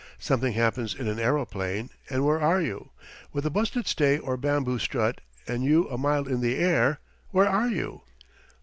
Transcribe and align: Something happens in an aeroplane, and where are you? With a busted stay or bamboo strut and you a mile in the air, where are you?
Something 0.17 0.53
happens 0.53 0.95
in 0.95 1.07
an 1.07 1.19
aeroplane, 1.19 1.91
and 2.09 2.25
where 2.25 2.41
are 2.41 2.59
you? 2.59 2.89
With 3.31 3.45
a 3.45 3.51
busted 3.51 3.85
stay 3.85 4.17
or 4.17 4.35
bamboo 4.35 4.79
strut 4.79 5.21
and 5.47 5.63
you 5.63 5.87
a 5.89 5.97
mile 5.99 6.27
in 6.27 6.41
the 6.41 6.55
air, 6.57 6.99
where 7.29 7.47
are 7.47 7.69
you? 7.69 8.01